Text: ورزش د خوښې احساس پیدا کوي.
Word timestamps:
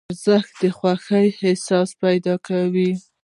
ورزش 0.09 0.47
د 0.61 0.63
خوښې 0.77 1.23
احساس 1.43 1.89
پیدا 2.03 2.35
کوي. 2.47 2.91